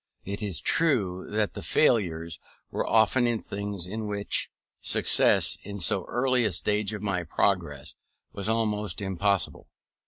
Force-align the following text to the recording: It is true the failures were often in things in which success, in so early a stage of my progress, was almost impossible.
It 0.25 0.41
is 0.41 0.59
true 0.61 1.29
the 1.29 1.61
failures 1.61 2.39
were 2.71 2.87
often 2.87 3.27
in 3.27 3.37
things 3.39 3.85
in 3.85 4.07
which 4.07 4.49
success, 4.81 5.59
in 5.61 5.77
so 5.77 6.05
early 6.05 6.43
a 6.43 6.51
stage 6.51 6.91
of 6.95 7.03
my 7.03 7.21
progress, 7.23 7.93
was 8.33 8.49
almost 8.49 8.99
impossible. 8.99 9.67